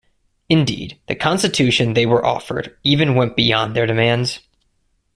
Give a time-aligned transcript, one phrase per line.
[0.49, 4.39] Indeed, the constitution they were offered even went beyond their demands.